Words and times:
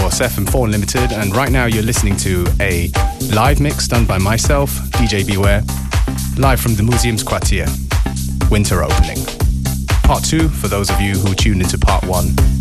course, 0.00 0.20
FM4 0.20 0.70
Limited, 0.70 1.12
and 1.12 1.34
right 1.34 1.50
now 1.50 1.66
you're 1.66 1.82
listening 1.82 2.16
to 2.18 2.46
a 2.60 2.90
live 3.34 3.60
mix 3.60 3.88
done 3.88 4.04
by 4.06 4.18
myself, 4.18 4.70
DJ 4.92 5.26
Beware, 5.26 5.62
live 6.36 6.60
from 6.60 6.74
the 6.74 6.82
Museum's 6.82 7.22
Quartier, 7.22 7.66
winter 8.50 8.82
opening. 8.84 9.18
Part 10.04 10.24
2 10.24 10.48
for 10.48 10.68
those 10.68 10.90
of 10.90 11.00
you 11.00 11.14
who 11.14 11.34
tuned 11.34 11.62
into 11.62 11.78
part 11.78 12.04
1 12.04 12.57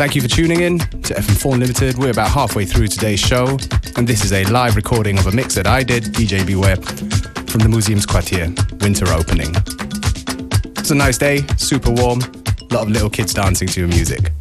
Thank 0.00 0.14
you 0.14 0.22
for 0.22 0.28
tuning 0.28 0.62
in 0.62 0.78
to 0.78 1.12
FM4 1.12 1.58
Limited. 1.58 1.98
We're 1.98 2.12
about 2.12 2.30
halfway 2.30 2.64
through 2.64 2.86
today's 2.86 3.20
show, 3.20 3.58
and 3.98 4.08
this 4.08 4.24
is 4.24 4.32
a 4.32 4.46
live 4.46 4.74
recording 4.74 5.18
of 5.18 5.26
a 5.26 5.30
mix 5.30 5.54
that 5.56 5.66
I 5.66 5.82
did, 5.82 6.04
DJ 6.04 6.46
Beware, 6.46 6.76
from 6.76 7.60
the 7.60 7.68
Museumsquartier 7.68 8.80
winter 8.80 9.08
opening. 9.12 9.54
It's 10.78 10.90
a 10.90 10.94
nice 10.94 11.18
day, 11.18 11.44
super 11.58 11.90
warm, 11.90 12.20
a 12.22 12.74
lot 12.74 12.84
of 12.84 12.88
little 12.88 13.10
kids 13.10 13.34
dancing 13.34 13.68
to 13.68 13.80
your 13.80 13.90
music. 13.90 14.32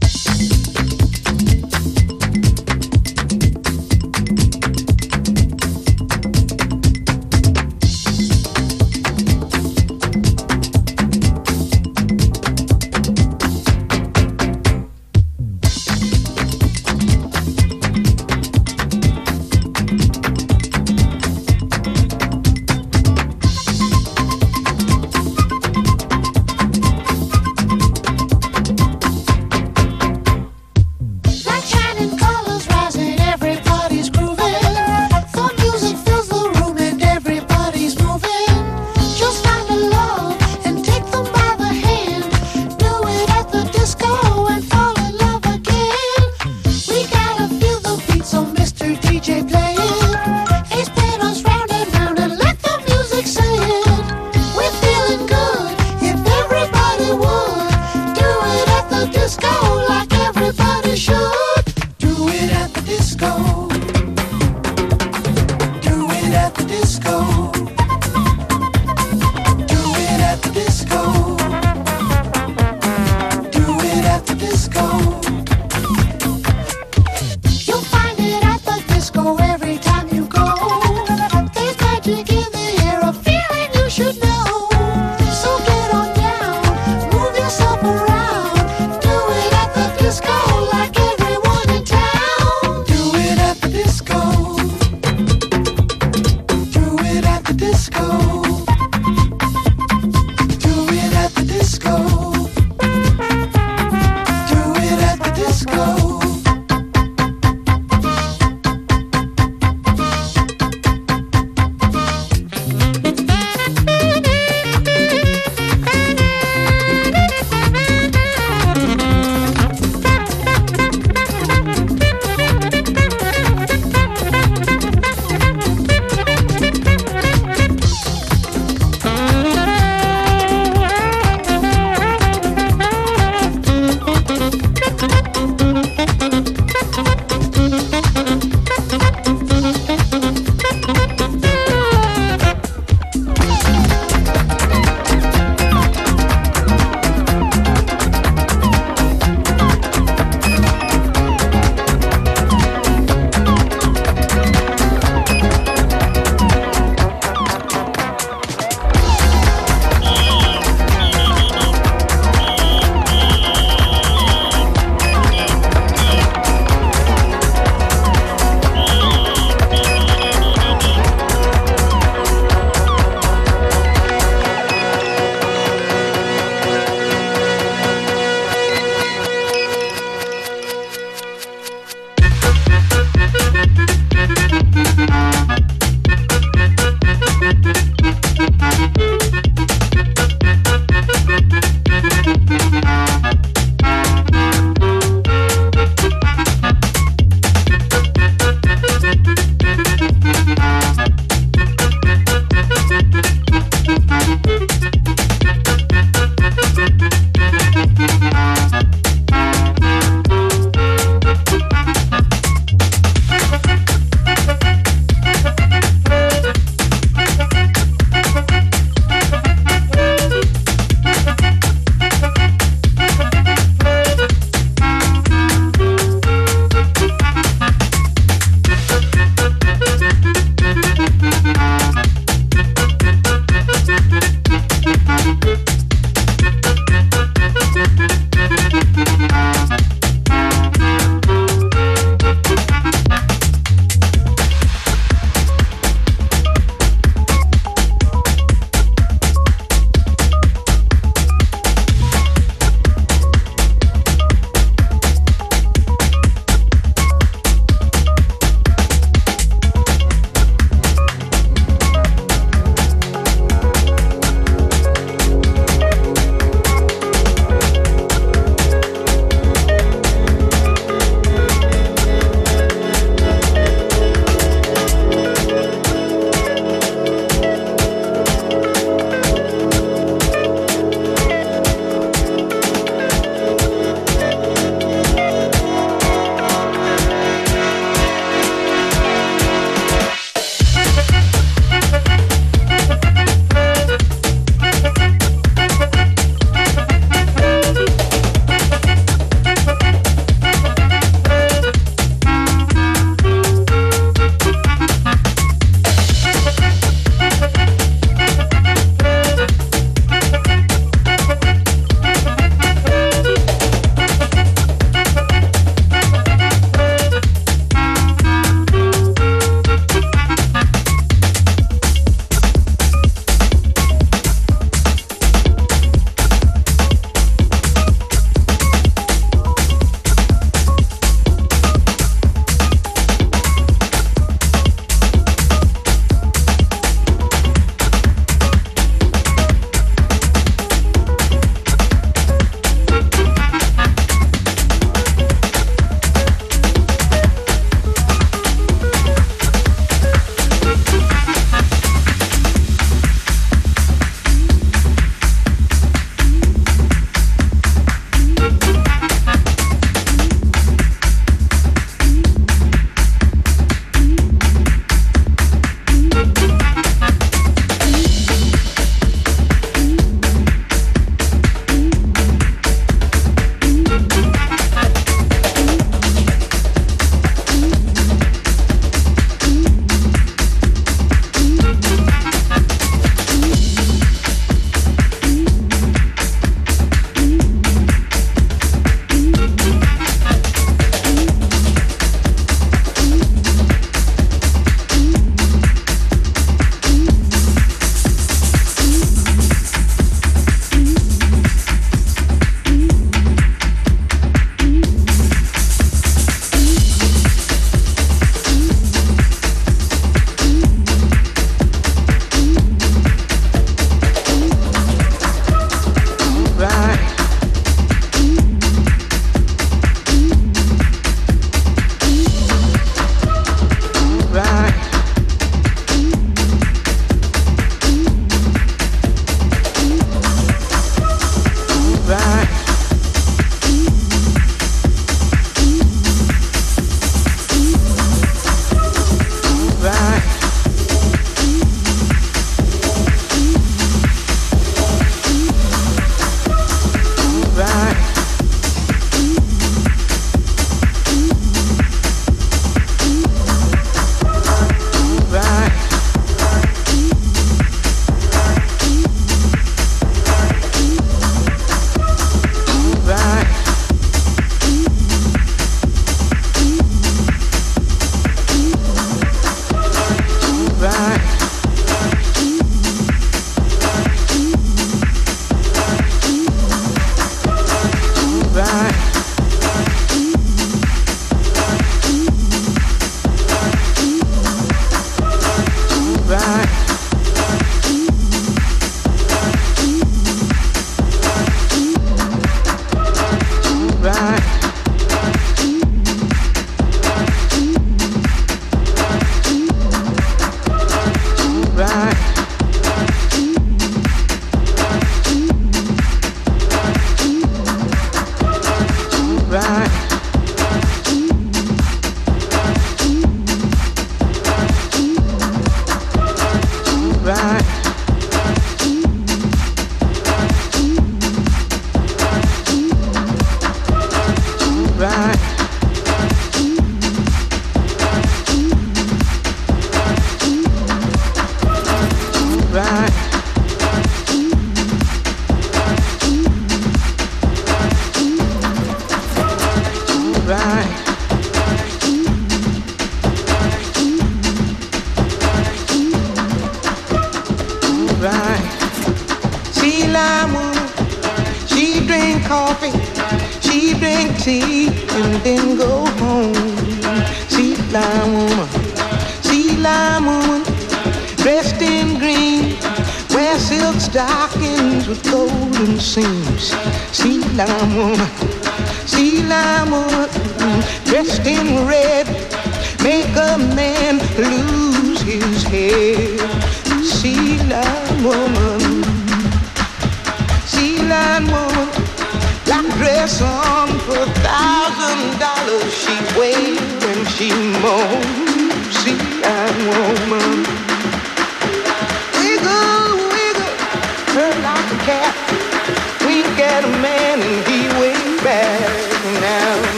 complicated 82.10 82.38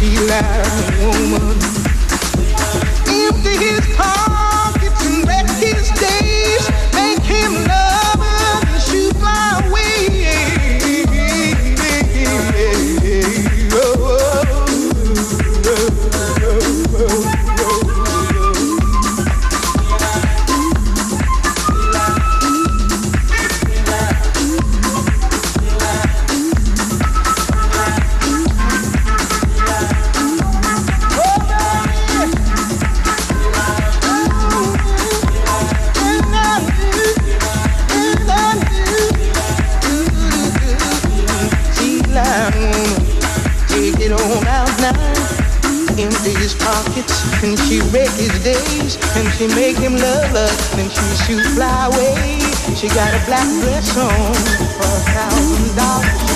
see 0.00 0.18
like 0.26 0.66
a 1.00 1.08
she 1.08 1.30
woman. 1.30 1.79
She 49.40 49.46
make 49.54 49.78
him 49.78 49.96
love 49.96 50.30
her 50.36 50.50
then 50.76 50.90
she 50.90 51.00
shoot 51.24 51.42
fly 51.54 51.86
away. 51.86 52.38
She 52.76 52.88
got 52.88 53.14
a 53.14 53.24
black 53.24 53.48
dress 53.62 53.96
on 53.96 54.34
for 54.76 54.84
a 54.84 55.02
thousand 55.16 55.76
dollars 55.76 56.30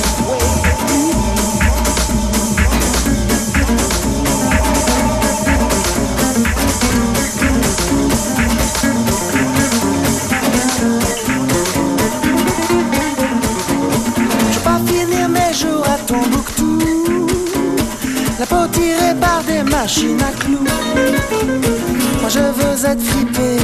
La 18.40 18.46
peau 18.46 18.66
tirée 18.72 19.14
par 19.20 19.42
des 19.44 19.62
machines 19.62 20.22
à 20.22 20.32
clous 20.40 21.83
Moi 22.24 22.30
je 22.30 22.38
veux 22.38 22.90
être 22.90 23.02
fripé, 23.02 23.58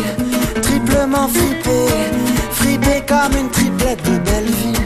triplement 0.60 1.26
fripé 1.28 1.86
Fripé 2.52 3.02
comme 3.08 3.34
une 3.40 3.48
triplette 3.48 4.02
de 4.02 4.18
Belleville. 4.18 4.76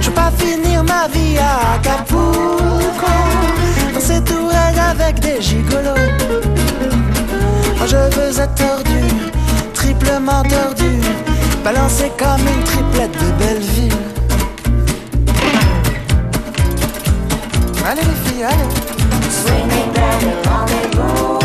Je 0.00 0.06
veux 0.06 0.14
pas 0.14 0.30
finir 0.38 0.84
ma 0.84 1.08
vie 1.08 1.38
à 1.38 1.74
Acapulco 1.74 2.30
Dans 3.92 4.00
ces 4.00 4.22
tourelles 4.22 4.78
avec 4.78 5.18
des 5.18 5.42
gigolos. 5.42 6.06
Moi 7.78 7.86
je 7.88 7.96
veux 7.96 8.40
être 8.40 8.54
tordu, 8.54 9.00
triplement 9.74 10.44
tordu 10.44 11.00
Balancé 11.64 12.12
comme 12.16 12.46
une 12.46 12.62
triplette 12.62 13.10
de 13.10 13.44
Belleville. 13.44 13.92
Allez 17.84 18.02
les 18.02 18.30
filles, 18.30 18.44
allez. 18.44 18.90
Rendezvous 20.48 21.39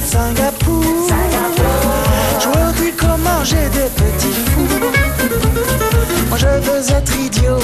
vie 0.00 0.06
Singapour. 0.06 0.84
Jouer 2.40 2.62
au 2.68 2.72
tricot, 2.72 3.16
manger 3.22 3.68
des 3.72 3.90
petits 3.90 4.34
fous. 4.46 4.68
Moi 6.28 6.38
je 6.38 6.46
veux 6.46 6.90
être 6.90 7.16
idiot, 7.20 7.60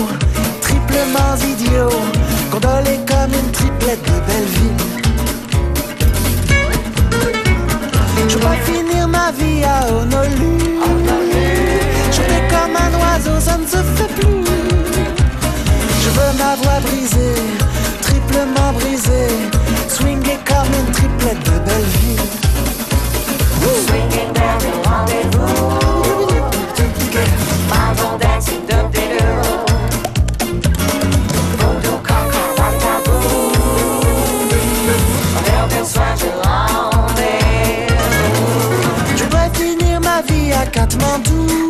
triplement 0.61 1.35
idiot 1.43 1.91
Condolé 2.51 3.01
comme 3.07 3.33
une 3.33 3.51
triplette 3.51 4.03
de 4.05 4.21
Belleville 4.27 4.77
Je 8.29 8.35
veux 8.35 8.41
pas 8.41 8.57
finir 8.65 9.09
ma 9.09 9.33
vie 9.33 9.65
à 9.65 9.93
Honolulu. 9.93 10.79
Chanter 12.13 12.43
comme 12.49 12.77
un 12.77 12.93
oiseau, 13.01 13.41
ça 13.41 13.59
ne 13.59 13.67
se 13.67 13.83
fait 13.97 14.13
plus. 14.21 14.45
Je 16.03 16.11
veux 16.11 16.39
ma 16.39 16.55
voix 16.57 16.81
brisée, 16.81 17.35
triplement 18.03 18.73
brisée 18.75 19.60
vie 40.91 41.01
à 41.03 41.70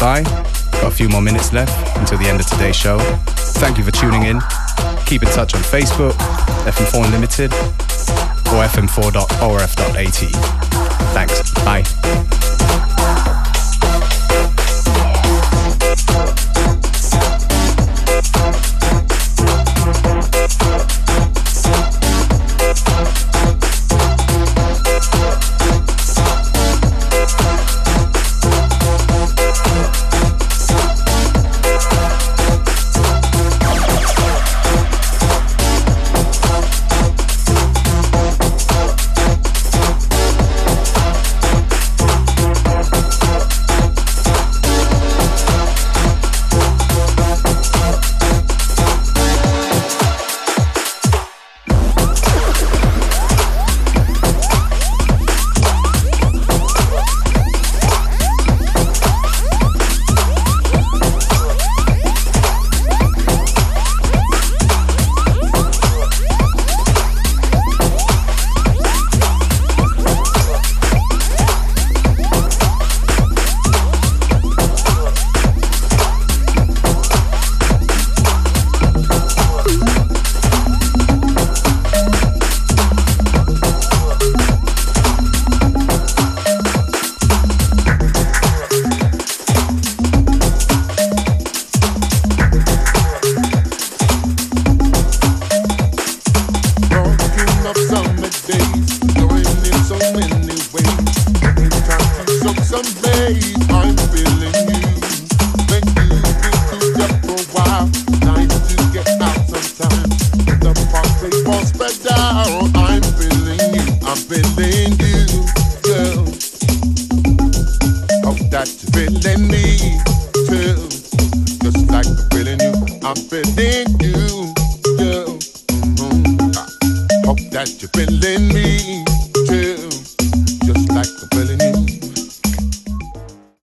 goodbye. 0.00 0.22
Got 0.80 0.84
a 0.84 0.90
few 0.90 1.10
more 1.10 1.20
minutes 1.20 1.52
left 1.52 1.98
until 1.98 2.16
the 2.16 2.24
end 2.24 2.40
of 2.40 2.46
today's 2.46 2.74
show. 2.76 2.98
Thank 3.60 3.76
you 3.76 3.84
for 3.84 3.90
tuning 3.90 4.22
in. 4.22 4.40
Keep 5.04 5.22
in 5.24 5.28
touch 5.28 5.54
on 5.54 5.60
Facebook, 5.60 6.12
FM4 6.64 7.04
Unlimited, 7.04 7.52
or 7.52 8.64
fm4.orf.at. 8.64 10.14
Thanks. 11.12 11.50
Bye. 11.64 12.19